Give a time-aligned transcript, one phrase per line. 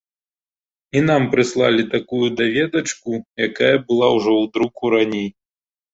[1.01, 3.11] І нам прыслалі такую даведачку,
[3.49, 5.29] якая была ўжо ў друку раней.